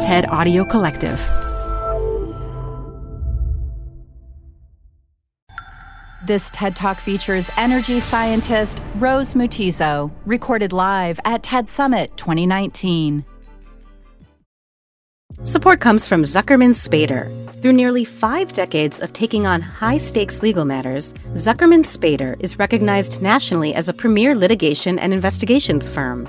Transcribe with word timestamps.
TED 0.00 0.28
Audio 0.28 0.64
Collective. 0.64 1.18
This 6.24 6.52
TED 6.52 6.76
Talk 6.76 7.00
features 7.00 7.50
energy 7.56 7.98
scientist 7.98 8.80
Rose 8.96 9.34
Mutiso, 9.34 10.12
recorded 10.24 10.72
live 10.72 11.18
at 11.24 11.42
TED 11.42 11.66
Summit 11.66 12.16
2019. 12.16 13.24
Support 15.42 15.80
comes 15.80 16.06
from 16.06 16.22
Zuckerman 16.22 16.74
Spader. 16.74 17.28
Through 17.60 17.72
nearly 17.72 18.04
five 18.04 18.52
decades 18.52 19.00
of 19.00 19.12
taking 19.12 19.48
on 19.48 19.60
high 19.60 19.96
stakes 19.96 20.44
legal 20.44 20.64
matters, 20.64 21.12
Zuckerman 21.34 21.84
Spader 21.84 22.36
is 22.38 22.56
recognized 22.56 23.20
nationally 23.20 23.74
as 23.74 23.88
a 23.88 23.92
premier 23.92 24.36
litigation 24.36 24.96
and 24.96 25.12
investigations 25.12 25.88
firm. 25.88 26.28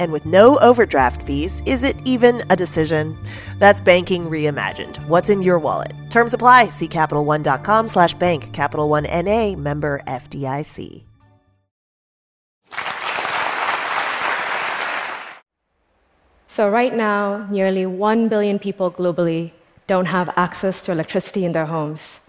And 0.00 0.10
with 0.10 0.26
no 0.26 0.58
overdraft 0.58 1.22
fees, 1.22 1.62
is 1.66 1.84
it 1.84 1.96
even 2.04 2.42
a 2.50 2.56
decision? 2.56 3.16
That's 3.60 3.80
banking 3.80 4.24
reimagined. 4.24 4.96
What's 5.06 5.30
in 5.30 5.42
your 5.42 5.60
wallet? 5.60 5.92
Terms 6.10 6.34
apply. 6.34 6.70
See 6.70 6.88
CapitalOne.com 6.88 7.86
slash 7.86 8.14
bank. 8.14 8.52
Capital 8.52 8.88
One 8.88 9.06
N.A. 9.06 9.54
member 9.54 10.00
FDIC. 10.08 11.04
So 16.46 16.68
right 16.68 16.94
now, 16.94 17.46
nearly 17.50 17.86
1 17.86 18.28
billion 18.28 18.58
people 18.58 18.90
globally 18.90 19.52
don't 19.86 20.06
have 20.06 20.28
access 20.36 20.80
to 20.82 20.92
electricity 20.92 21.44
in 21.44 21.52
their 21.52 21.66
homes. 21.66 22.20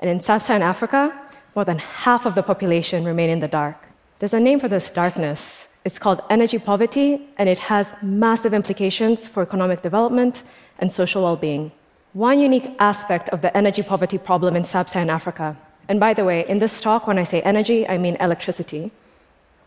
And 0.00 0.10
in 0.10 0.20
sub-Saharan 0.20 0.62
Africa, 0.62 1.12
more 1.54 1.64
than 1.64 1.78
half 1.78 2.26
of 2.26 2.34
the 2.34 2.42
population 2.42 3.04
remain 3.04 3.30
in 3.30 3.40
the 3.40 3.48
dark. 3.48 3.76
There's 4.18 4.34
a 4.34 4.40
name 4.40 4.60
for 4.60 4.68
this 4.68 4.90
darkness, 4.90 5.59
it's 5.84 5.98
called 5.98 6.22
energy 6.30 6.58
poverty, 6.58 7.28
and 7.38 7.48
it 7.48 7.58
has 7.58 7.94
massive 8.02 8.52
implications 8.52 9.26
for 9.26 9.42
economic 9.42 9.82
development 9.82 10.42
and 10.78 10.92
social 10.92 11.22
well 11.22 11.36
being. 11.36 11.72
One 12.12 12.40
unique 12.40 12.74
aspect 12.78 13.28
of 13.30 13.40
the 13.40 13.56
energy 13.56 13.82
poverty 13.82 14.18
problem 14.18 14.56
in 14.56 14.64
sub 14.64 14.88
Saharan 14.88 15.10
Africa, 15.10 15.56
and 15.88 15.98
by 15.98 16.14
the 16.14 16.24
way, 16.24 16.46
in 16.48 16.58
this 16.58 16.80
talk, 16.80 17.06
when 17.06 17.18
I 17.18 17.24
say 17.24 17.40
energy, 17.42 17.88
I 17.88 17.98
mean 17.98 18.16
electricity. 18.20 18.92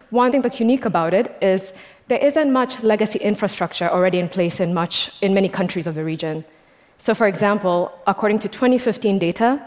One 0.09 0.31
thing 0.31 0.41
that's 0.41 0.59
unique 0.59 0.86
about 0.86 1.14
it 1.14 1.36
is 1.41 1.73
there 2.08 2.19
isn't 2.19 2.52
much 2.52 2.84
legacy 2.84 3.19
infrastructure 3.19 3.89
already 3.89 4.19
in 4.19 4.30
place 4.30 4.59
in, 4.59 4.73
much, 4.73 5.11
in 5.22 5.34
many 5.34 5.50
countries 5.50 5.88
of 5.88 5.95
the 5.95 6.03
region. 6.03 6.45
So, 6.97 7.16
for 7.16 7.28
example, 7.28 7.91
according 8.08 8.39
to 8.39 8.47
2015 8.47 9.19
data, 9.19 9.61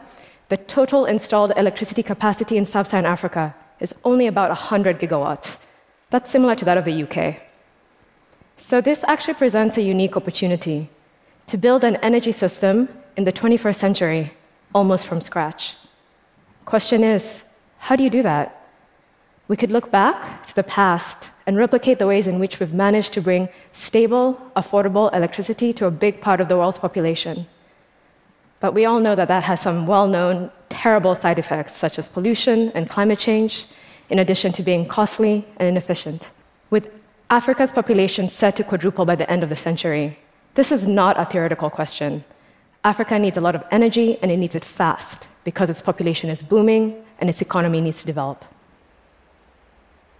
the 0.48 0.56
total 0.56 1.06
installed 1.06 1.52
electricity 1.56 2.02
capacity 2.02 2.56
in 2.56 2.64
sub 2.64 2.86
Saharan 2.86 3.04
Africa 3.04 3.54
is 3.80 3.94
only 4.04 4.26
about 4.26 4.48
100 4.50 5.00
gigawatts. 5.00 5.58
That's 6.10 6.30
similar 6.30 6.54
to 6.54 6.64
that 6.64 6.78
of 6.78 6.84
the 6.84 7.02
UK. 7.02 7.42
So, 8.56 8.80
this 8.80 9.04
actually 9.06 9.34
presents 9.34 9.76
a 9.76 9.82
unique 9.82 10.16
opportunity 10.16 10.88
to 11.46 11.56
build 11.56 11.84
an 11.84 11.96
energy 11.96 12.32
system 12.32 12.88
in 13.16 13.24
the 13.24 13.32
21st 13.32 13.76
century 13.76 14.32
almost 14.74 15.06
from 15.06 15.20
scratch. 15.20 15.74
Question 16.64 17.04
is, 17.04 17.42
how 17.78 17.96
do 17.96 18.02
you 18.02 18.10
do 18.10 18.22
that? 18.22 18.66
We 19.48 19.56
could 19.56 19.70
look 19.70 19.90
back 19.90 20.46
to 20.48 20.54
the 20.54 20.64
past 20.64 21.30
and 21.46 21.56
replicate 21.56 21.98
the 21.98 22.06
ways 22.06 22.26
in 22.26 22.40
which 22.40 22.58
we've 22.58 22.74
managed 22.74 23.12
to 23.12 23.20
bring 23.20 23.48
stable, 23.72 24.40
affordable 24.56 25.14
electricity 25.14 25.72
to 25.74 25.86
a 25.86 25.90
big 25.90 26.20
part 26.20 26.40
of 26.40 26.48
the 26.48 26.56
world's 26.56 26.78
population. 26.78 27.46
But 28.58 28.74
we 28.74 28.84
all 28.84 28.98
know 28.98 29.14
that 29.14 29.28
that 29.28 29.44
has 29.44 29.60
some 29.60 29.86
well 29.86 30.08
known 30.08 30.50
terrible 30.68 31.14
side 31.14 31.38
effects, 31.38 31.76
such 31.76 31.98
as 31.98 32.08
pollution 32.08 32.72
and 32.74 32.90
climate 32.90 33.18
change, 33.18 33.66
in 34.10 34.18
addition 34.18 34.52
to 34.52 34.62
being 34.62 34.86
costly 34.86 35.44
and 35.56 35.68
inefficient. 35.68 36.30
With 36.70 36.88
Africa's 37.30 37.72
population 37.72 38.28
set 38.28 38.56
to 38.56 38.64
quadruple 38.64 39.04
by 39.04 39.16
the 39.16 39.30
end 39.30 39.42
of 39.42 39.48
the 39.48 39.56
century, 39.56 40.18
this 40.54 40.72
is 40.72 40.86
not 40.86 41.20
a 41.20 41.24
theoretical 41.24 41.70
question. 41.70 42.24
Africa 42.84 43.18
needs 43.18 43.36
a 43.36 43.40
lot 43.40 43.54
of 43.54 43.64
energy 43.70 44.18
and 44.22 44.30
it 44.30 44.36
needs 44.36 44.54
it 44.54 44.64
fast 44.64 45.28
because 45.44 45.68
its 45.70 45.80
population 45.80 46.30
is 46.30 46.40
booming 46.40 47.04
and 47.18 47.28
its 47.28 47.40
economy 47.42 47.80
needs 47.80 48.00
to 48.00 48.06
develop. 48.06 48.44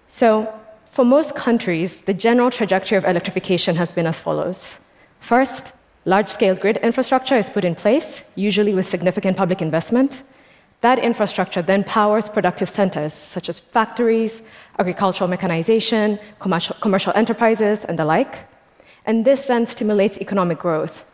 So, 0.09 0.53
for 0.91 1.05
most 1.05 1.35
countries, 1.35 2.01
the 2.03 2.15
general 2.15 2.51
trajectory 2.51 2.97
of 2.97 3.05
electrification 3.05 3.77
has 3.77 3.93
been 3.93 4.07
as 4.07 4.19
follows. 4.19 4.79
First, 5.21 5.73
large 6.07 6.29
scale 6.29 6.55
grid 6.55 6.79
infrastructure 6.79 7.37
is 7.37 7.51
put 7.51 7.65
in 7.65 7.75
place, 7.75 8.23
usually 8.35 8.75
with 8.75 8.87
significant 8.87 9.37
public 9.37 9.61
investment. 9.61 10.23
That 10.87 11.01
infrastructure 11.01 11.63
then 11.63 11.83
powers 11.83 12.29
productive 12.29 12.69
centers 12.69 13.13
such 13.13 13.49
as 13.49 13.59
factories, 13.59 14.43
agricultural 14.79 15.29
mechanization, 15.29 16.17
commercial, 16.39 17.13
enterprises, 17.17 17.85
and 17.89 17.99
the 17.99 18.05
like. 18.05 18.35
And 19.05 19.25
this 19.25 19.47
then 19.51 19.67
stimulates 19.67 20.17
economic 20.19 20.61
growth, 20.61 21.05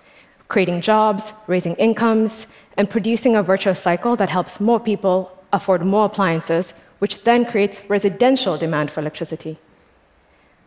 creating 0.48 0.82
jobs, 0.82 1.32
raising 1.46 1.74
incomes, 1.76 2.46
and 2.76 2.90
producing 2.90 3.34
a 3.34 3.42
virtuous 3.42 3.80
cycle 3.80 4.14
that 4.16 4.28
helps 4.28 4.60
more 4.60 4.78
people 4.78 5.16
afford 5.54 5.80
more 5.86 6.04
appliances, 6.04 6.74
which 6.98 7.24
then 7.24 7.46
creates 7.46 7.80
residential 7.88 8.58
demand 8.58 8.90
for 8.90 9.00
electricity. 9.00 9.56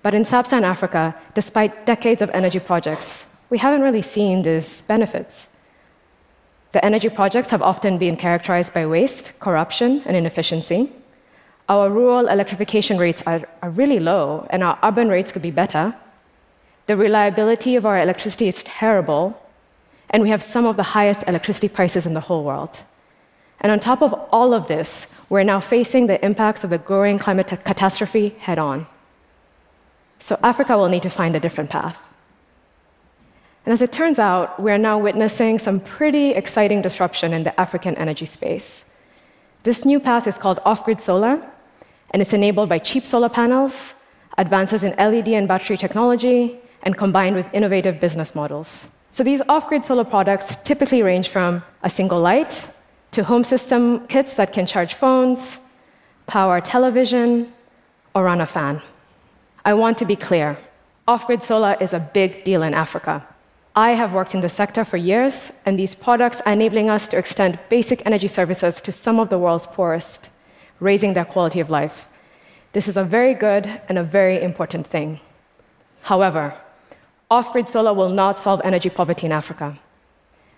But 0.01 0.15
in 0.15 0.25
sub 0.25 0.47
Saharan 0.47 0.65
Africa, 0.65 1.13
despite 1.35 1.85
decades 1.85 2.23
of 2.23 2.31
energy 2.31 2.59
projects, 2.59 3.25
we 3.51 3.59
haven't 3.59 3.83
really 3.87 4.01
seen 4.01 4.41
these 4.41 4.81
benefits. 4.93 5.47
The 6.75 6.83
energy 6.83 7.07
projects 7.07 7.51
have 7.51 7.61
often 7.61 7.97
been 7.97 8.17
characterized 8.17 8.73
by 8.73 8.85
waste, 8.85 9.31
corruption, 9.39 10.01
and 10.05 10.17
inefficiency. 10.17 10.91
Our 11.69 11.89
rural 11.89 12.27
electrification 12.27 12.97
rates 12.97 13.23
are, 13.25 13.47
are, 13.61 13.69
really 13.69 14.01
low, 14.01 14.45
and 14.49 14.61
our 14.61 14.77
urban 14.83 15.07
rates 15.07 15.31
could 15.31 15.41
be 15.41 15.51
better. 15.51 15.95
The 16.87 16.97
reliability 16.97 17.77
of 17.77 17.85
our 17.85 18.01
electricity 18.01 18.49
is 18.49 18.61
terrible, 18.63 19.41
and 20.09 20.21
we 20.21 20.27
have 20.27 20.43
some 20.43 20.65
of 20.65 20.75
the 20.75 20.83
highest 20.83 21.23
electricity 21.29 21.69
prices 21.69 22.05
in 22.05 22.13
the 22.13 22.19
whole 22.19 22.43
world. 22.43 22.83
And 23.61 23.71
on 23.71 23.79
top 23.79 24.01
of 24.01 24.13
all 24.33 24.53
of 24.53 24.67
this, 24.67 25.07
we're 25.29 25.43
now 25.43 25.61
facing 25.61 26.07
the 26.07 26.19
impacts 26.25 26.65
of 26.65 26.71
the 26.71 26.77
growing 26.77 27.17
climate 27.17 27.47
catastrophe 27.63 28.35
head 28.39 28.59
on. 28.59 28.85
So 30.19 30.37
Africa 30.43 30.77
will 30.77 30.89
need 30.89 31.03
to 31.03 31.09
find 31.09 31.37
a 31.37 31.39
different 31.39 31.69
path. 31.69 32.03
And 33.65 33.73
as 33.73 33.81
it 33.81 33.91
turns 33.91 34.19
out, 34.19 34.59
we 34.61 34.71
are 34.71 34.77
now 34.77 34.99
witnessing 34.99 35.57
some 35.57 35.79
pretty 35.79 36.31
exciting 36.31 36.83
disruption 36.83 37.33
in 37.33 37.43
the 37.43 37.59
African 37.59 37.95
energy 37.95 38.27
space. 38.27 38.85
This 39.63 39.85
new 39.85 39.99
path 39.99 40.27
is 40.27 40.37
called 40.37 40.59
off 40.63 40.85
grid 40.85 41.01
solar, 41.01 41.41
and 42.11 42.21
it's 42.21 42.33
enabled 42.33 42.69
by 42.69 42.77
cheap 42.77 43.05
solar 43.05 43.29
panels, 43.29 43.95
advances 44.37 44.83
in 44.83 44.91
LED 44.97 45.29
and 45.29 45.47
battery 45.47 45.77
technology, 45.77 46.59
and 46.83 46.95
combined 46.95 47.35
with 47.35 47.51
innovative 47.53 47.99
business 47.99 48.35
models. 48.35 48.85
So 49.09 49.23
these 49.23 49.41
off 49.49 49.67
grid 49.67 49.83
solar 49.83 50.03
products 50.03 50.57
typically 50.63 51.01
range 51.01 51.29
from 51.29 51.63
a 51.81 51.89
single 51.89 52.19
light 52.19 52.67
to 53.13 53.23
home 53.23 53.43
system 53.43 54.05
kits 54.07 54.35
that 54.35 54.53
can 54.53 54.67
charge 54.67 54.93
phones, 54.93 55.59
power 56.27 56.61
television, 56.61 57.51
or 58.13 58.25
run 58.25 58.41
a 58.41 58.45
fan. 58.45 58.81
I 59.63 59.73
want 59.73 59.97
to 59.97 60.05
be 60.05 60.15
clear 60.15 60.57
off 61.07 61.25
grid 61.25 61.41
solar 61.41 61.77
is 61.79 61.93
a 61.93 61.99
big 61.99 62.43
deal 62.43 62.61
in 62.61 62.73
Africa. 62.73 63.25
I 63.77 63.91
have 63.91 64.13
worked 64.13 64.33
in 64.33 64.39
the 64.39 64.47
sector 64.47 64.85
for 64.85 64.95
years, 64.95 65.51
and 65.65 65.77
these 65.77 65.95
products 65.95 66.39
are 66.45 66.53
enabling 66.53 66.89
us 66.89 67.09
to 67.09 67.17
extend 67.17 67.59
basic 67.67 68.05
energy 68.05 68.29
services 68.29 68.79
to 68.79 68.91
some 68.93 69.19
of 69.19 69.29
the 69.29 69.37
world's 69.37 69.67
poorest, 69.67 70.29
raising 70.79 71.13
their 71.13 71.25
quality 71.25 71.59
of 71.59 71.69
life. 71.69 72.07
This 72.71 72.87
is 72.87 72.95
a 72.95 73.03
very 73.03 73.33
good 73.33 73.81
and 73.89 73.97
a 73.97 74.03
very 74.03 74.41
important 74.41 74.87
thing. 74.87 75.19
However, 76.03 76.53
off 77.29 77.51
grid 77.51 77.67
solar 77.67 77.93
will 77.93 78.09
not 78.09 78.39
solve 78.39 78.61
energy 78.63 78.89
poverty 78.89 79.25
in 79.25 79.33
Africa. 79.33 79.77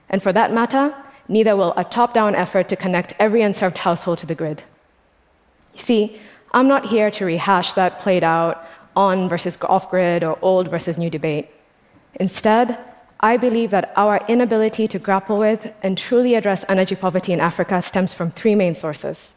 And 0.09 0.21
for 0.21 0.31
that 0.33 0.53
matter, 0.53 0.93
neither 1.27 1.55
will 1.55 1.73
a 1.75 1.83
top 1.83 2.13
down 2.13 2.35
effort 2.35 2.69
to 2.69 2.75
connect 2.75 3.15
every 3.17 3.41
unserved 3.41 3.79
household 3.79 4.19
to 4.19 4.27
the 4.27 4.35
grid. 4.35 4.63
You 5.73 5.79
see, 5.79 6.21
I'm 6.51 6.67
not 6.67 6.85
here 6.85 7.09
to 7.11 7.25
rehash 7.25 7.73
that 7.73 7.99
played 7.99 8.23
out 8.23 8.63
on 8.95 9.27
versus 9.27 9.57
off 9.61 9.89
grid 9.89 10.23
or 10.23 10.37
old 10.43 10.69
versus 10.69 10.99
new 10.99 11.09
debate. 11.09 11.49
Instead, 12.15 12.77
I 13.19 13.37
believe 13.37 13.71
that 13.71 13.91
our 13.95 14.21
inability 14.27 14.87
to 14.89 14.99
grapple 14.99 15.39
with 15.39 15.73
and 15.81 15.97
truly 15.97 16.35
address 16.35 16.63
energy 16.69 16.95
poverty 16.95 17.33
in 17.33 17.39
Africa 17.39 17.81
stems 17.81 18.13
from 18.13 18.29
three 18.29 18.53
main 18.53 18.75
sources. 18.75 19.33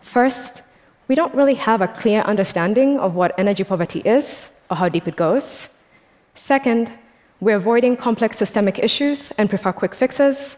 First, 0.00 0.62
we 1.08 1.16
don't 1.16 1.34
really 1.34 1.54
have 1.54 1.80
a 1.80 1.88
clear 1.88 2.20
understanding 2.22 3.00
of 3.00 3.16
what 3.16 3.36
energy 3.36 3.64
poverty 3.64 4.00
is 4.04 4.50
or 4.70 4.76
how 4.76 4.88
deep 4.88 5.08
it 5.08 5.16
goes. 5.16 5.68
Second, 6.36 6.92
we're 7.40 7.56
avoiding 7.56 7.96
complex 7.96 8.38
systemic 8.38 8.78
issues 8.78 9.32
and 9.38 9.50
prefer 9.50 9.72
quick 9.72 9.94
fixes. 9.94 10.56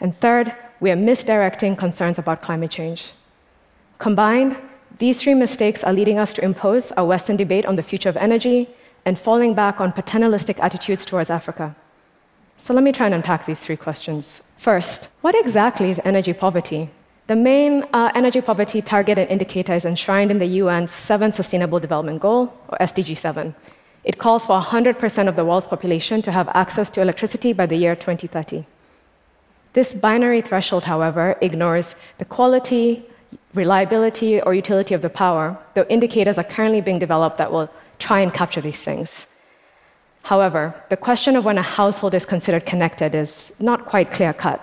And 0.00 0.14
third, 0.14 0.54
we 0.80 0.90
are 0.90 0.96
misdirecting 0.96 1.76
concerns 1.76 2.18
about 2.18 2.42
climate 2.42 2.70
change. 2.70 3.12
Combined, 3.98 4.56
these 4.98 5.22
three 5.22 5.34
mistakes 5.34 5.82
are 5.82 5.94
leading 5.94 6.18
us 6.18 6.34
to 6.34 6.44
impose 6.44 6.92
a 6.98 7.04
Western 7.06 7.36
debate 7.36 7.64
on 7.64 7.76
the 7.76 7.82
future 7.82 8.10
of 8.10 8.18
energy 8.18 8.68
and 9.06 9.18
falling 9.18 9.54
back 9.54 9.80
on 9.80 9.92
paternalistic 9.92 10.58
attitudes 10.60 11.06
towards 11.06 11.30
Africa. 11.30 11.74
So 12.58 12.74
let 12.74 12.82
me 12.82 12.92
try 12.92 13.06
and 13.06 13.14
unpack 13.14 13.46
these 13.46 13.60
three 13.60 13.76
questions. 13.76 14.40
First, 14.56 15.08
what 15.20 15.34
exactly 15.34 15.90
is 15.90 16.00
energy 16.04 16.32
poverty? 16.32 16.88
The 17.26 17.36
main 17.36 17.84
uh, 17.92 18.10
energy 18.14 18.40
poverty 18.40 18.80
target 18.80 19.18
and 19.18 19.28
indicator 19.28 19.74
is 19.74 19.84
enshrined 19.84 20.30
in 20.30 20.38
the 20.38 20.60
UN's 20.60 20.92
seventh 20.92 21.34
Sustainable 21.34 21.80
Development 21.80 22.20
Goal, 22.20 22.52
or 22.68 22.78
SDG 22.78 23.16
7. 23.16 23.54
It 24.04 24.18
calls 24.18 24.46
for 24.46 24.60
100% 24.60 25.28
of 25.28 25.34
the 25.34 25.44
world's 25.44 25.66
population 25.66 26.22
to 26.22 26.30
have 26.30 26.48
access 26.54 26.88
to 26.90 27.02
electricity 27.02 27.52
by 27.52 27.66
the 27.66 27.76
year 27.76 27.96
2030. 27.96 28.64
This 29.72 29.92
binary 29.92 30.40
threshold, 30.40 30.84
however, 30.84 31.36
ignores 31.40 31.96
the 32.18 32.24
quality, 32.24 33.04
reliability, 33.54 34.40
or 34.40 34.54
utility 34.54 34.94
of 34.94 35.02
the 35.02 35.10
power, 35.10 35.58
though 35.74 35.84
indicators 35.88 36.38
are 36.38 36.44
currently 36.44 36.80
being 36.80 37.00
developed 37.00 37.38
that 37.38 37.50
will 37.50 37.68
try 37.98 38.20
and 38.20 38.32
capture 38.32 38.60
these 38.60 38.82
things. 38.82 39.26
However, 40.32 40.74
the 40.88 40.96
question 40.96 41.36
of 41.36 41.44
when 41.44 41.56
a 41.56 41.62
household 41.62 42.12
is 42.12 42.26
considered 42.26 42.66
connected 42.66 43.14
is 43.14 43.52
not 43.60 43.86
quite 43.86 44.10
clear 44.10 44.32
cut. 44.32 44.60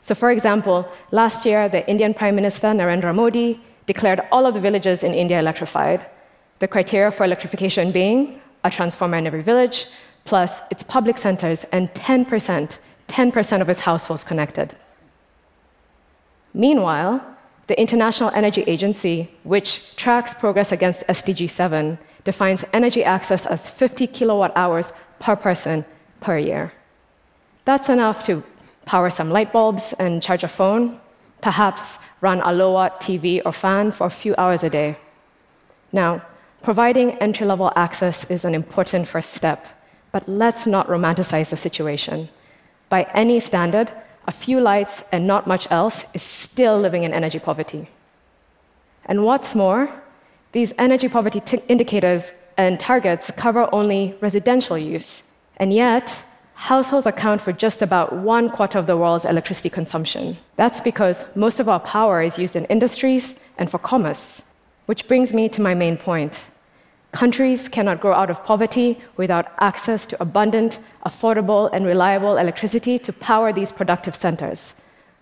So, 0.00 0.14
for 0.14 0.30
example, 0.30 0.88
last 1.10 1.44
year, 1.44 1.68
the 1.68 1.86
Indian 1.86 2.14
Prime 2.14 2.34
Minister 2.34 2.68
Narendra 2.68 3.14
Modi 3.14 3.60
declared 3.84 4.22
all 4.32 4.46
of 4.46 4.54
the 4.54 4.60
villages 4.60 5.02
in 5.02 5.12
India 5.12 5.38
electrified. 5.38 6.06
The 6.60 6.68
criteria 6.68 7.10
for 7.10 7.24
electrification 7.24 7.92
being 7.92 8.40
a 8.64 8.70
transformer 8.70 9.18
in 9.18 9.26
every 9.26 9.42
village, 9.42 9.88
plus 10.24 10.62
its 10.70 10.82
public 10.82 11.18
centers, 11.18 11.64
and 11.64 11.92
10%, 11.92 12.78
10% 13.08 13.60
of 13.60 13.68
its 13.68 13.80
households 13.80 14.24
connected. 14.24 14.72
Meanwhile, 16.54 17.20
the 17.66 17.80
International 17.80 18.30
Energy 18.34 18.62
Agency, 18.62 19.30
which 19.42 19.96
tracks 19.96 20.34
progress 20.34 20.72
against 20.72 21.06
SDG 21.06 21.48
7, 21.48 21.98
defines 22.24 22.64
energy 22.72 23.04
access 23.04 23.46
as 23.46 23.68
50 23.68 24.06
kilowatt 24.06 24.52
hours 24.56 24.92
per 25.18 25.36
person 25.36 25.84
per 26.20 26.38
year. 26.38 26.72
That's 27.64 27.88
enough 27.88 28.24
to 28.26 28.42
power 28.84 29.10
some 29.10 29.30
light 29.30 29.52
bulbs 29.52 29.94
and 29.98 30.22
charge 30.22 30.44
a 30.44 30.48
phone, 30.48 31.00
perhaps 31.40 31.98
run 32.20 32.40
a 32.40 32.52
low 32.52 32.72
watt 32.72 33.00
TV 33.00 33.40
or 33.44 33.52
fan 33.52 33.92
for 33.92 34.06
a 34.06 34.10
few 34.10 34.34
hours 34.36 34.62
a 34.62 34.70
day. 34.70 34.96
Now, 35.92 36.22
providing 36.62 37.12
entry 37.18 37.46
level 37.46 37.72
access 37.76 38.28
is 38.30 38.44
an 38.44 38.54
important 38.54 39.08
first 39.08 39.32
step, 39.32 39.66
but 40.12 40.28
let's 40.28 40.66
not 40.66 40.88
romanticize 40.88 41.50
the 41.50 41.56
situation. 41.56 42.28
By 42.88 43.04
any 43.14 43.40
standard, 43.40 43.92
a 44.26 44.32
few 44.32 44.60
lights 44.60 45.02
and 45.12 45.26
not 45.26 45.46
much 45.46 45.66
else 45.70 46.04
is 46.14 46.22
still 46.22 46.78
living 46.78 47.04
in 47.04 47.12
energy 47.12 47.38
poverty. 47.38 47.88
And 49.06 49.24
what's 49.24 49.54
more, 49.54 49.90
these 50.52 50.72
energy 50.78 51.08
poverty 51.08 51.40
t- 51.40 51.62
indicators 51.68 52.32
and 52.56 52.78
targets 52.78 53.30
cover 53.36 53.68
only 53.72 54.14
residential 54.20 54.78
use, 54.78 55.22
and 55.56 55.72
yet 55.72 56.16
households 56.54 57.06
account 57.06 57.40
for 57.40 57.52
just 57.52 57.82
about 57.82 58.12
one 58.12 58.48
quarter 58.48 58.78
of 58.78 58.86
the 58.86 58.96
world's 58.96 59.24
electricity 59.24 59.68
consumption. 59.68 60.36
That's 60.56 60.80
because 60.80 61.24
most 61.34 61.60
of 61.60 61.68
our 61.68 61.80
power 61.80 62.22
is 62.22 62.38
used 62.38 62.56
in 62.56 62.64
industries 62.66 63.34
and 63.58 63.70
for 63.70 63.78
commerce. 63.78 64.40
Which 64.86 65.08
brings 65.08 65.32
me 65.32 65.48
to 65.48 65.60
my 65.60 65.74
main 65.74 65.96
point. 65.96 66.46
Countries 67.14 67.68
cannot 67.68 68.00
grow 68.00 68.12
out 68.12 68.28
of 68.28 68.42
poverty 68.42 68.98
without 69.16 69.46
access 69.60 70.04
to 70.04 70.20
abundant, 70.20 70.80
affordable, 71.06 71.70
and 71.72 71.86
reliable 71.86 72.36
electricity 72.36 72.98
to 72.98 73.12
power 73.12 73.52
these 73.52 73.70
productive 73.70 74.16
centers, 74.16 74.74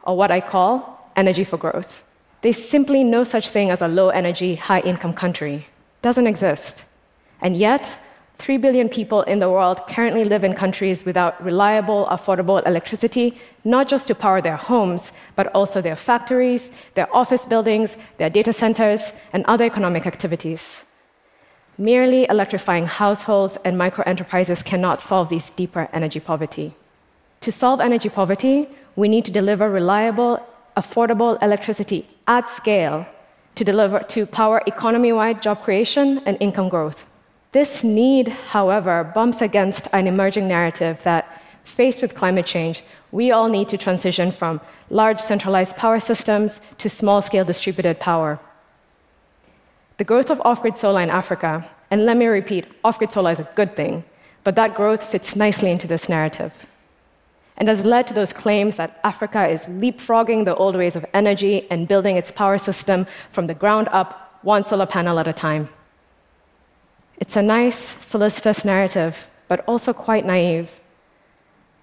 or 0.05 0.17
what 0.17 0.31
I 0.31 0.41
call 0.41 1.13
energy 1.17 1.45
for 1.45 1.59
growth. 1.59 2.03
There's 2.41 2.57
simply 2.57 3.05
no 3.05 3.25
such 3.25 3.51
thing 3.51 3.71
as 3.71 3.83
a 3.83 3.89
low 3.89 4.09
energy, 4.09 4.55
high 4.55 4.81
income 4.81 5.13
country. 5.13 5.67
Doesn't 6.01 6.27
exist. 6.27 6.85
And 7.43 7.59
yet, 7.59 7.99
3 8.39 8.57
billion 8.57 8.89
people 8.89 9.21
in 9.25 9.39
the 9.39 9.51
world 9.51 9.87
currently 9.87 10.25
live 10.25 10.45
in 10.45 10.55
countries 10.55 11.05
without 11.05 11.45
reliable, 11.45 12.07
affordable 12.07 12.67
electricity, 12.67 13.39
not 13.65 13.87
just 13.87 14.07
to 14.07 14.15
power 14.15 14.41
their 14.41 14.57
homes, 14.57 15.13
but 15.37 15.49
also 15.49 15.83
their 15.83 15.97
factories, 15.97 16.71
their 16.95 17.15
office 17.15 17.45
buildings, 17.45 17.99
their 18.17 18.31
data 18.31 18.55
centers, 18.55 19.13
and 19.35 19.45
other 19.45 19.67
economic 19.67 20.07
activities. 20.07 20.85
Merely 21.79 22.27
electrifying 22.29 22.87
households 22.87 23.57
and 23.65 23.79
micro 23.79 24.05
enterprises 24.05 24.63
cannot 24.63 25.03
solve 25.03 25.31
this 25.31 25.51
deeper 25.51 25.89
energy 25.93 26.21
poverty. 26.21 26.75
To 27.41 27.51
solve 27.51 27.81
energy 27.81 28.09
poverty, 28.09 28.69
we 28.95 29.09
need 29.09 29.25
to 29.25 29.33
deliver 29.33 29.71
reliable 29.71 30.47
affordable 30.77 31.43
electricity 31.43 32.07
at 32.27 32.49
scale 32.49 33.07
to 33.55 33.65
deliver 33.65 34.01
to 34.01 34.27
power 34.27 34.63
economy-wide 34.67 35.43
job 35.43 35.63
creation 35.63 36.21
and 36.27 36.37
income 36.41 36.69
growth. 36.69 37.05
This 37.53 37.85
need, 37.85 38.29
however, 38.29 39.05
bumps 39.15 39.43
against 39.43 39.89
an 39.93 40.07
emerging 40.07 40.49
narrative 40.49 41.03
that 41.03 41.43
faced 41.65 42.03
with 42.03 42.15
climate 42.15 42.47
change, 42.47 42.83
we 43.13 43.31
all 43.31 43.49
need 43.49 43.69
to 43.69 43.79
transition 43.79 44.33
from 44.33 44.61
large 44.91 45.21
centralized 45.21 45.77
power 45.77 46.01
systems 46.01 46.61
to 46.79 46.89
small-scale 46.89 47.45
distributed 47.45 48.01
power. 48.01 48.41
The 50.03 50.13
growth 50.15 50.31
of 50.31 50.43
off-grid 50.45 50.77
solar 50.77 51.01
in 51.01 51.11
Africa, 51.11 51.65
and 51.93 52.05
let 52.05 52.17
me 52.17 52.27
repeat, 52.27 52.67
off-grid 52.83 53.13
solar 53.13 53.31
is 53.31 53.39
a 53.39 53.49
good 53.55 53.77
thing, 53.77 54.03
but 54.43 54.57
that 54.57 54.75
growth 54.75 55.05
fits 55.05 55.37
nicely 55.37 55.71
into 55.71 55.87
this 55.87 56.09
narrative 56.09 56.67
and 57.57 57.69
has 57.69 57.85
led 57.85 58.09
to 58.09 58.15
those 58.15 58.33
claims 58.33 58.75
that 58.79 58.99
Africa 59.05 59.47
is 59.47 59.67
leapfrogging 59.67 60.45
the 60.45 60.57
old 60.57 60.75
ways 60.75 60.97
of 60.97 61.07
energy 61.15 61.69
and 61.71 61.87
building 61.87 62.17
its 62.17 62.33
power 62.33 62.59
system 62.59 63.07
from 63.31 63.47
the 63.47 63.55
ground 63.55 63.87
up, 63.93 64.41
one 64.43 64.65
solar 64.65 64.87
panel 64.87 65.21
at 65.21 65.29
a 65.29 65.33
time. 65.33 65.69
It's 67.19 67.37
a 67.37 67.43
nice, 67.43 67.79
solicitous 68.05 68.65
narrative, 68.65 69.29
but 69.47 69.61
also 69.69 69.93
quite 69.93 70.27
naive. 70.27 70.81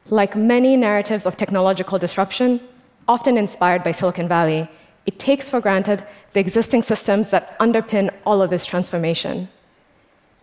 Like 0.09 0.35
many 0.35 0.75
narratives 0.75 1.25
of 1.25 1.37
technological 1.37 1.97
disruption, 1.97 2.59
often 3.07 3.37
inspired 3.37 3.81
by 3.81 3.93
Silicon 3.93 4.27
Valley, 4.27 4.67
it 5.09 5.17
takes 5.17 5.49
for 5.49 5.59
granted 5.59 6.05
the 6.33 6.39
existing 6.39 6.83
systems 6.83 7.31
that 7.31 7.57
underpin 7.57 8.05
all 8.27 8.43
of 8.43 8.51
this 8.51 8.63
transformation. 8.71 9.49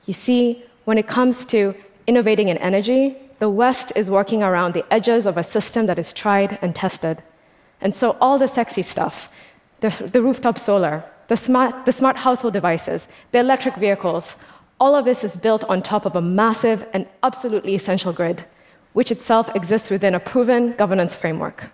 You 0.06 0.16
see, 0.26 0.64
when 0.86 0.98
it 0.98 1.06
comes 1.06 1.44
to 1.52 1.72
innovating 2.08 2.48
in 2.48 2.58
energy, 2.58 3.02
the 3.38 3.48
West 3.48 3.92
is 3.94 4.10
working 4.18 4.42
around 4.42 4.74
the 4.74 4.84
edges 4.92 5.24
of 5.24 5.38
a 5.38 5.44
system 5.44 5.86
that 5.86 6.00
is 6.00 6.12
tried 6.12 6.58
and 6.62 6.74
tested. 6.74 7.22
And 7.80 7.94
so 7.94 8.16
all 8.20 8.38
the 8.38 8.48
sexy 8.48 8.82
stuff, 8.82 9.28
the, 9.82 9.90
the 10.14 10.20
rooftop 10.20 10.58
solar, 10.58 11.04
the 11.28 11.36
smart, 11.36 11.86
the 11.86 11.92
smart 12.00 12.16
household 12.16 12.54
devices, 12.54 13.06
the 13.30 13.38
electric 13.38 13.76
vehicles, 13.76 14.34
all 14.80 14.96
of 14.96 15.04
this 15.04 15.22
is 15.22 15.36
built 15.36 15.62
on 15.64 15.80
top 15.80 16.06
of 16.06 16.16
a 16.16 16.20
massive 16.42 16.84
and 16.92 17.06
absolutely 17.22 17.76
essential 17.76 18.12
grid, 18.12 18.44
which 18.94 19.12
itself 19.12 19.46
exists 19.54 19.90
within 19.90 20.16
a 20.16 20.26
proven 20.32 20.72
governance 20.72 21.14
framework. 21.14 21.70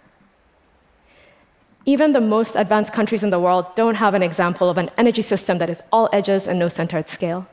Even 1.84 2.12
the 2.12 2.20
most 2.20 2.54
advanced 2.54 2.92
countries 2.92 3.24
in 3.24 3.30
the 3.30 3.40
world 3.40 3.66
don't 3.74 3.96
have 3.96 4.14
an 4.14 4.22
example 4.22 4.70
of 4.70 4.78
an 4.78 4.90
energy 4.96 5.22
system 5.22 5.58
that 5.58 5.68
is 5.68 5.82
all 5.90 6.08
edges 6.12 6.46
and 6.46 6.58
no 6.58 6.68
center 6.68 6.98
at 6.98 7.08
scale. 7.08 7.46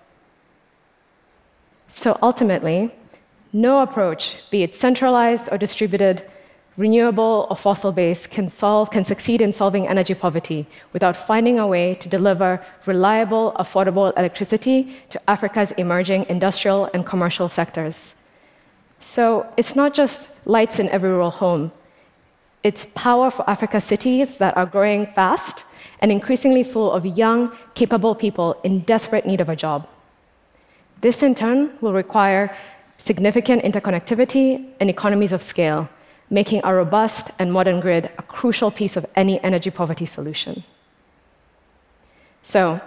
So 1.88 2.18
ultimately, 2.22 2.94
no 3.52 3.82
approach, 3.82 4.38
be 4.52 4.62
it 4.62 4.76
centralized 4.76 5.50
or 5.52 5.58
distributed, 5.58 6.24
renewable 6.78 7.48
or 7.50 7.58
fossil 7.58 7.92
based, 7.92 8.30
can 8.30 8.48
solve 8.48 8.92
can 8.92 9.04
succeed 9.04 9.42
in 9.42 9.52
solving 9.52 9.88
energy 9.88 10.14
poverty 10.14 10.68
without 10.94 11.18
finding 11.18 11.58
a 11.58 11.66
way 11.66 11.96
to 11.96 12.08
deliver 12.08 12.64
reliable, 12.86 13.54
affordable 13.60 14.16
electricity 14.16 14.96
to 15.10 15.20
Africa's 15.28 15.72
emerging 15.74 16.28
industrial 16.30 16.88
and 16.94 17.04
commercial 17.06 17.50
sectors. 17.50 18.14
So 19.00 19.52
it's 19.58 19.76
not 19.76 19.96
just 19.96 20.30
lights 20.46 20.78
in 20.78 20.88
every 20.90 21.10
rural 21.10 21.32
home. 21.32 21.72
It's 22.64 22.88
power 22.94 23.32
for 23.32 23.50
Africa's 23.50 23.84
cities 23.84 24.38
that 24.38 24.56
are 24.58 24.66
growing 24.66 25.06
fast 25.08 25.64
and 26.02 26.12
increasingly 26.12 26.64
full 26.64 26.92
of 26.92 27.06
young, 27.06 27.52
capable 27.74 28.16
people 28.16 28.60
in 28.64 28.82
desperate 28.82 29.26
need 29.26 29.42
of 29.42 29.50
a 29.50 29.56
job. 29.56 29.88
This, 31.02 31.24
in 31.24 31.36
turn, 31.36 31.72
will 31.82 31.94
require 31.94 32.56
significant 33.00 33.64
interconnectivity, 33.64 34.66
and 34.80 34.90
economies 34.90 35.32
of 35.32 35.42
scale, 35.42 35.90
making 36.30 36.62
a 36.64 36.74
robust 36.74 37.32
and 37.40 37.52
modern 37.52 37.80
grid 37.80 38.10
a 38.18 38.22
crucial 38.24 38.70
piece 38.70 38.96
of 38.96 39.06
any 39.16 39.42
energy 39.44 39.72
poverty 39.72 40.06
solution. 40.06 40.64
So, 42.44 42.82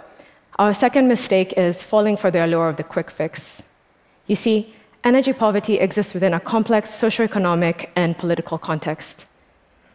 our 0.59 0.73
second 0.73 1.07
mistake 1.07 1.53
is 1.57 1.81
falling 1.81 2.15
for 2.15 2.29
the 2.29 2.45
allure 2.45 2.69
of 2.69 2.77
the 2.77 2.83
quick 2.83 3.09
fix. 3.09 3.63
You 4.27 4.35
see, 4.35 4.73
energy 5.03 5.33
poverty 5.33 5.79
exists 5.79 6.13
within 6.13 6.33
a 6.33 6.39
complex 6.39 6.89
socioeconomic 6.91 7.89
and 7.95 8.17
political 8.17 8.57
context. 8.57 9.25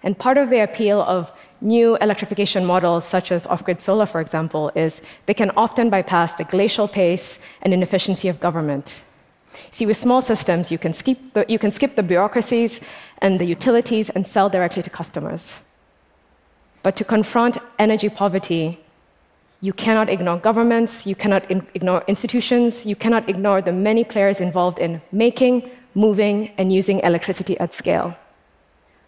And 0.03 0.17
part 0.17 0.39
of 0.39 0.51
the 0.51 0.61
appeal 0.61 1.03
of 1.03 1.33
new 1.61 1.97
electrification 1.97 2.65
models, 2.65 3.05
such 3.05 3.33
as 3.33 3.47
off 3.47 3.65
grid 3.65 3.81
solar, 3.81 4.07
for 4.07 4.21
example, 4.21 4.71
is 4.75 5.01
they 5.27 5.35
can 5.35 5.51
often 5.57 5.91
bypass 5.91 6.35
the 6.35 6.45
glacial 6.45 6.87
pace 6.87 7.39
and 7.63 7.75
inefficiency 7.75 8.29
of 8.29 8.39
government. 8.39 9.03
See, 9.71 9.87
with 9.87 9.97
small 9.97 10.23
systems, 10.23 10.71
you 10.71 10.79
can 10.79 10.93
skip 10.93 11.19
the, 11.35 11.45
you 11.49 11.59
can 11.59 11.73
skip 11.73 11.97
the 11.97 12.03
bureaucracies 12.03 12.81
and 13.19 13.41
the 13.41 13.45
utilities 13.45 14.11
and 14.11 14.27
sell 14.27 14.49
directly 14.49 14.83
to 14.83 14.91
customers. 14.91 15.53
But 16.83 16.95
to 16.97 17.05
confront 17.05 17.59
energy 17.79 18.09
poverty, 18.09 18.79
you 19.61 19.73
cannot 19.73 20.09
ignore 20.09 20.39
governments, 20.39 21.07
you 21.07 21.17
cannot 21.17 21.51
in- 21.51 21.67
ignore 21.75 22.05
institutions, 22.07 22.87
you 22.87 22.95
cannot 22.95 23.29
ignore 23.29 23.61
the 23.61 23.73
many 23.73 24.05
players 24.05 24.41
involved 24.41 24.79
in 24.79 25.03
making, 25.11 25.69
moving, 25.95 26.53
and 26.57 26.73
using 26.73 27.01
electricity 27.01 27.59
at 27.59 27.75
scale. 27.75 28.17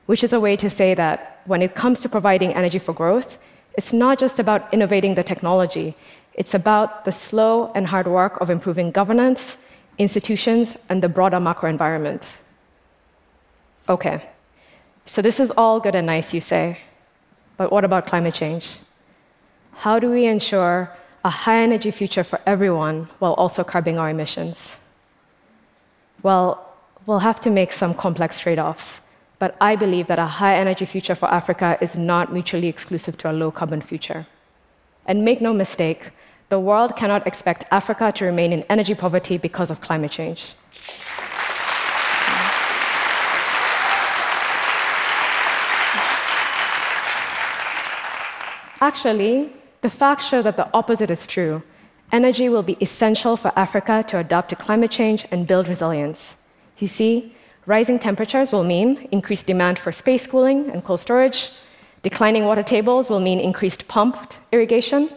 Which 0.07 0.25
is 0.25 0.33
a 0.33 0.41
way 0.41 0.57
to 0.57 0.69
say 0.69 0.95
that 0.95 1.41
when 1.45 1.63
it 1.63 1.75
comes 1.75 2.01
to 2.01 2.09
providing 2.09 2.53
energy 2.55 2.79
for 2.79 2.93
growth, 2.93 3.39
it's 3.75 3.93
not 3.93 4.19
just 4.19 4.39
about 4.39 4.73
innovating 4.73 5.15
the 5.15 5.23
technology, 5.23 5.97
it's 6.35 6.55
about 6.55 7.05
the 7.05 7.13
slow 7.13 7.71
and 7.75 7.87
hard 7.87 8.07
work 8.07 8.41
of 8.41 8.51
improving 8.51 8.91
governance, 8.91 9.57
institutions, 9.99 10.77
and 10.89 11.03
the 11.03 11.09
broader 11.09 11.41
macro 11.41 11.69
environment. 11.69 12.27
Okay, 13.89 14.23
so 15.07 15.23
this 15.23 15.41
is 15.41 15.51
all 15.53 15.81
good 15.81 15.95
and 15.95 16.07
nice, 16.07 16.33
you 16.33 16.41
say. 16.41 16.79
But 17.57 17.71
what 17.71 17.85
about 17.85 18.07
climate 18.07 18.35
change? 18.35 18.79
How 19.73 19.99
do 19.99 20.11
we 20.11 20.27
ensure 20.27 20.91
a 21.25 21.31
high 21.31 21.63
energy 21.63 21.91
future 21.91 22.25
for 22.25 22.41
everyone 22.47 23.09
while 23.19 23.35
also 23.35 23.65
curbing 23.65 23.99
our 23.99 24.11
emissions? 24.11 24.77
Well, 26.23 26.67
we'll 27.07 27.19
have 27.21 27.41
to 27.41 27.51
make 27.51 27.73
some 27.73 27.95
complex 27.95 28.41
trade 28.41 28.59
offs, 28.59 29.01
but 29.41 29.57
I 29.61 29.75
believe 29.75 30.07
that 30.09 30.19
a 30.19 30.27
high 30.27 30.55
energy 30.55 30.85
future 30.85 31.15
for 31.15 31.29
Africa 31.31 31.79
is 31.81 31.97
not 31.97 32.31
mutually 32.31 32.69
exclusive 32.69 33.17
to 33.19 33.31
a 33.31 33.33
low 33.33 33.51
carbon 33.51 33.81
future. 33.81 34.27
And 35.07 35.25
make 35.25 35.41
no 35.41 35.55
mistake, 35.55 36.11
the 36.51 36.61
world 36.61 36.95
cannot 36.95 37.27
expect 37.27 37.65
Africa 37.71 38.13
to 38.13 38.27
remain 38.27 38.53
in 38.53 38.65
energy 38.69 38.95
poverty 38.95 39.39
because 39.39 39.71
of 39.71 39.81
climate 39.81 40.11
change. 40.11 40.55
Actually, 48.83 49.53
the 49.81 49.91
facts 49.91 50.27
show 50.27 50.43
that 50.43 50.57
the 50.57 50.69
opposite 50.75 51.11
is 51.11 51.27
true. 51.27 51.63
Energy 52.13 52.51
will 52.51 52.63
be 52.63 52.77
essential 52.81 53.39
for 53.39 53.53
Africa 53.57 54.05
to 54.09 54.19
adapt 54.19 54.51
to 54.51 54.57
climate 54.57 54.91
change 54.91 55.27
and 55.31 55.47
build 55.47 55.67
resilience. 55.67 56.37
You 56.79 56.89
see, 56.89 57.35
rising 57.67 57.99
temperatures 57.99 58.53
will 58.53 58.65
mean 58.65 59.09
increased 59.13 59.47
demand 59.47 59.79
for 59.79 59.93
space 59.93 60.27
cooling 60.27 60.71
and 60.71 60.85
cold 60.85 61.01
storage. 61.01 61.51
Declining 62.03 62.45
water 62.45 62.63
tables 62.63 63.11
will 63.11 63.21
mean 63.21 63.39
increased 63.39 63.87
pumped 63.89 64.39
irrigation. 64.53 65.11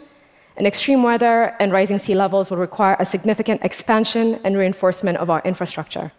And 0.56 0.68
extreme 0.68 1.02
weather 1.02 1.56
and 1.60 1.72
rising 1.72 1.98
sea 1.98 2.14
levels 2.14 2.52
will 2.52 2.58
require 2.58 2.96
a 3.00 3.06
significant 3.06 3.64
expansion 3.64 4.40
and 4.44 4.56
reinforcement 4.56 5.18
of 5.18 5.30
our 5.30 5.42
infrastructure. 5.44 6.12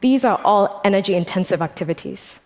These 0.00 0.24
are 0.24 0.40
all 0.44 0.80
energy 0.84 1.14
intensive 1.14 1.62
activities. 1.62 2.38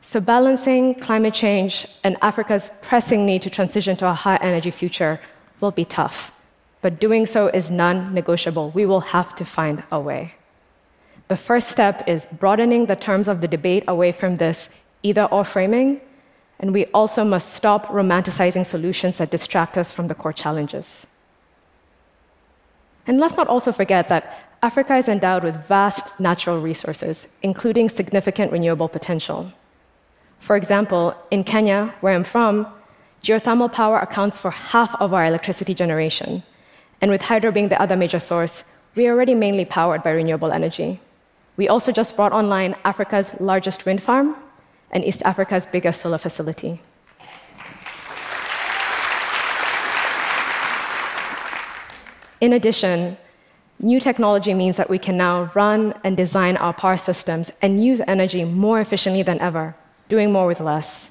So, 0.00 0.20
balancing 0.20 0.94
climate 0.94 1.34
change 1.34 1.86
and 2.04 2.16
Africa's 2.22 2.70
pressing 2.80 3.26
need 3.26 3.42
to 3.42 3.50
transition 3.50 3.96
to 3.96 4.08
a 4.08 4.14
high 4.14 4.36
energy 4.36 4.70
future 4.70 5.20
will 5.60 5.72
be 5.72 5.84
tough. 5.84 6.32
But 6.80 7.00
doing 7.00 7.26
so 7.26 7.48
is 7.48 7.70
non 7.70 8.14
negotiable. 8.14 8.70
We 8.70 8.86
will 8.86 9.00
have 9.00 9.34
to 9.36 9.44
find 9.44 9.82
a 9.90 9.98
way. 9.98 10.34
The 11.28 11.36
first 11.36 11.68
step 11.68 12.06
is 12.06 12.28
broadening 12.38 12.86
the 12.86 12.96
terms 12.96 13.26
of 13.26 13.40
the 13.40 13.48
debate 13.48 13.84
away 13.88 14.12
from 14.12 14.36
this 14.36 14.68
either 15.02 15.24
or 15.24 15.44
framing, 15.44 16.00
and 16.60 16.72
we 16.72 16.86
also 16.86 17.24
must 17.24 17.52
stop 17.52 17.86
romanticizing 17.86 18.64
solutions 18.64 19.18
that 19.18 19.30
distract 19.30 19.76
us 19.76 19.92
from 19.92 20.08
the 20.08 20.14
core 20.14 20.32
challenges. 20.32 21.06
And 23.06 23.18
let's 23.18 23.36
not 23.36 23.48
also 23.48 23.72
forget 23.72 24.08
that 24.08 24.38
Africa 24.62 24.96
is 24.96 25.08
endowed 25.08 25.44
with 25.44 25.66
vast 25.66 26.18
natural 26.18 26.60
resources, 26.60 27.28
including 27.42 27.88
significant 27.88 28.50
renewable 28.50 28.88
potential. 28.88 29.52
For 30.38 30.56
example, 30.56 31.14
in 31.30 31.44
Kenya, 31.44 31.94
where 32.00 32.14
I'm 32.14 32.24
from, 32.24 32.66
geothermal 33.22 33.72
power 33.72 33.98
accounts 33.98 34.38
for 34.38 34.50
half 34.50 34.94
of 35.00 35.12
our 35.12 35.26
electricity 35.26 35.74
generation. 35.74 36.42
And 37.00 37.10
with 37.10 37.22
hydro 37.22 37.52
being 37.52 37.68
the 37.68 37.80
other 37.80 37.96
major 37.96 38.20
source, 38.20 38.64
we 38.94 39.06
are 39.06 39.12
already 39.12 39.34
mainly 39.34 39.64
powered 39.64 40.02
by 40.02 40.10
renewable 40.10 40.52
energy. 40.52 41.00
We 41.56 41.68
also 41.68 41.90
just 41.92 42.16
brought 42.16 42.32
online 42.32 42.76
Africa's 42.84 43.32
largest 43.40 43.86
wind 43.86 44.02
farm 44.02 44.36
and 44.90 45.04
East 45.04 45.22
Africa's 45.24 45.66
biggest 45.66 46.00
solar 46.02 46.18
facility. 46.18 46.80
In 52.40 52.52
addition, 52.52 53.16
new 53.80 53.98
technology 53.98 54.52
means 54.52 54.76
that 54.76 54.90
we 54.90 54.98
can 54.98 55.16
now 55.16 55.50
run 55.54 55.94
and 56.04 56.16
design 56.16 56.56
our 56.58 56.74
power 56.74 56.98
systems 56.98 57.50
and 57.62 57.82
use 57.82 58.00
energy 58.06 58.44
more 58.44 58.80
efficiently 58.80 59.22
than 59.22 59.40
ever 59.40 59.74
doing 60.08 60.32
more 60.32 60.46
with 60.46 60.60
less. 60.60 61.10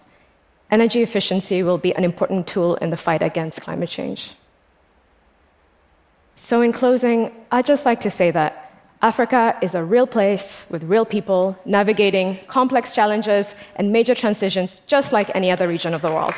Energy 0.71 1.01
efficiency 1.01 1.63
will 1.63 1.77
be 1.77 1.95
an 1.95 2.03
important 2.03 2.47
tool 2.47 2.75
in 2.75 2.89
the 2.89 2.97
fight 2.97 3.21
against 3.21 3.61
climate 3.61 3.89
change. 3.89 4.35
So, 6.37 6.61
in 6.61 6.71
closing, 6.71 7.31
I'd 7.51 7.65
just 7.65 7.85
like 7.85 8.01
to 8.01 8.09
say 8.09 8.31
that 8.31 8.64
Africa 9.05 9.55
is 9.61 9.75
a 9.75 9.83
real 9.83 10.07
place 10.07 10.65
with 10.71 10.83
real 10.85 11.05
people 11.05 11.55
navigating 11.63 12.39
complex 12.47 12.91
challenges 12.91 13.53
and 13.75 13.91
major 13.91 14.15
transitions 14.15 14.81
just 14.87 15.11
like 15.11 15.29
any 15.35 15.51
other 15.51 15.67
region 15.67 15.93
of 15.93 16.01
the 16.01 16.09
world. 16.09 16.33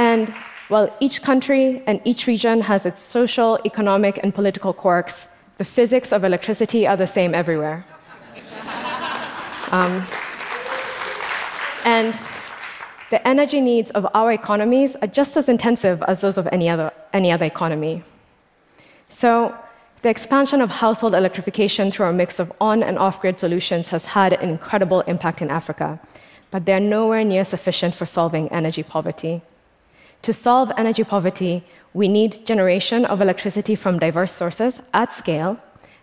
And 0.00 0.28
while 0.66 0.92
each 0.98 1.22
country 1.22 1.80
and 1.86 2.00
each 2.04 2.26
region 2.26 2.60
has 2.60 2.86
its 2.86 3.00
social, 3.00 3.60
economic, 3.64 4.18
and 4.24 4.34
political 4.34 4.72
quirks, 4.72 5.28
the 5.58 5.64
physics 5.64 6.12
of 6.12 6.24
electricity 6.24 6.88
are 6.88 6.96
the 6.96 7.06
same 7.06 7.36
everywhere. 7.36 7.84
Um, 9.72 10.06
and 11.84 12.14
the 13.10 13.26
energy 13.26 13.60
needs 13.60 13.90
of 13.92 14.06
our 14.14 14.32
economies 14.32 14.96
are 14.96 15.06
just 15.06 15.36
as 15.36 15.48
intensive 15.48 16.02
as 16.08 16.20
those 16.20 16.38
of 16.38 16.48
any 16.50 16.68
other, 16.68 16.90
any 17.12 17.30
other 17.30 17.44
economy. 17.44 18.02
So, 19.08 19.54
the 20.02 20.10
expansion 20.10 20.60
of 20.60 20.70
household 20.70 21.14
electrification 21.14 21.90
through 21.90 22.06
a 22.06 22.12
mix 22.12 22.38
of 22.38 22.52
on 22.60 22.82
and 22.82 22.98
off 22.98 23.20
grid 23.20 23.38
solutions 23.38 23.88
has 23.88 24.04
had 24.04 24.32
an 24.34 24.50
incredible 24.50 25.00
impact 25.02 25.40
in 25.40 25.50
Africa, 25.50 26.00
but 26.50 26.64
they're 26.64 26.80
nowhere 26.80 27.24
near 27.24 27.44
sufficient 27.44 27.94
for 27.94 28.06
solving 28.06 28.48
energy 28.52 28.82
poverty. 28.82 29.40
To 30.22 30.32
solve 30.32 30.70
energy 30.76 31.04
poverty, 31.04 31.64
we 31.94 32.08
need 32.08 32.44
generation 32.46 33.04
of 33.04 33.20
electricity 33.20 33.74
from 33.74 33.98
diverse 33.98 34.32
sources 34.32 34.80
at 34.92 35.12
scale 35.12 35.58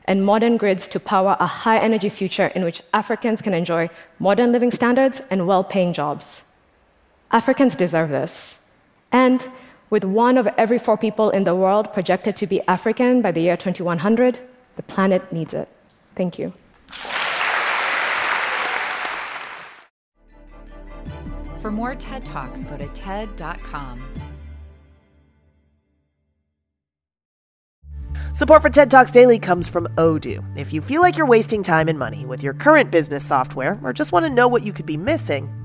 and 0.05 0.25
modern 0.25 0.57
grids 0.57 0.87
to 0.89 0.99
power 0.99 1.37
a 1.39 1.47
high 1.47 1.77
energy 1.77 2.09
future 2.09 2.47
in 2.47 2.63
which 2.63 2.81
Africans 2.93 3.41
can 3.41 3.53
enjoy 3.53 3.89
modern 4.19 4.51
living 4.51 4.71
standards 4.71 5.21
and 5.29 5.47
well 5.47 5.63
paying 5.63 5.93
jobs. 5.93 6.43
Africans 7.33 7.75
deserve 7.75 8.09
this. 8.09 8.59
And 9.11 9.43
with 9.89 10.03
one 10.03 10.37
of 10.37 10.47
every 10.57 10.77
four 10.77 10.97
people 10.97 11.31
in 11.31 11.43
the 11.43 11.55
world 11.55 11.91
projected 11.91 12.37
to 12.37 12.47
be 12.47 12.61
African 12.67 13.21
by 13.21 13.31
the 13.31 13.41
year 13.41 13.57
2100, 13.57 14.39
the 14.75 14.83
planet 14.83 15.33
needs 15.33 15.53
it. 15.53 15.67
Thank 16.15 16.37
you. 16.37 16.53
For 21.59 21.71
more 21.71 21.95
TED 21.95 22.23
Talks, 22.25 22.65
go 22.65 22.77
to 22.77 22.87
TED.com. 22.89 24.03
Support 28.33 28.61
for 28.61 28.69
TED 28.69 28.91
Talks 28.91 29.11
Daily 29.11 29.39
comes 29.39 29.69
from 29.69 29.87
Odoo. 29.95 30.43
If 30.57 30.73
you 30.73 30.81
feel 30.81 31.01
like 31.01 31.17
you're 31.17 31.27
wasting 31.27 31.63
time 31.63 31.87
and 31.87 31.97
money 31.97 32.25
with 32.25 32.43
your 32.43 32.53
current 32.53 32.91
business 32.91 33.25
software 33.25 33.79
or 33.83 33.93
just 33.93 34.11
want 34.11 34.25
to 34.25 34.29
know 34.29 34.47
what 34.47 34.63
you 34.63 34.73
could 34.73 34.85
be 34.85 34.97
missing, 34.97 35.62